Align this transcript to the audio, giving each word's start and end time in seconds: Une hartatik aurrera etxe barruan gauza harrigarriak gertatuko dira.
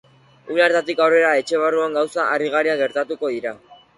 Une 0.53 0.63
hartatik 0.67 1.01
aurrera 1.07 1.33
etxe 1.41 1.59
barruan 1.65 1.99
gauza 1.99 2.25
harrigarriak 2.37 2.83
gertatuko 2.83 3.31
dira. 3.37 3.55